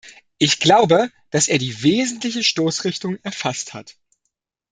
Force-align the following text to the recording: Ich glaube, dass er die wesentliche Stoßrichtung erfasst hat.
Ich 0.39 0.59
glaube, 0.59 1.11
dass 1.29 1.47
er 1.47 1.59
die 1.59 1.83
wesentliche 1.83 2.43
Stoßrichtung 2.43 3.19
erfasst 3.21 3.75
hat. 3.75 3.97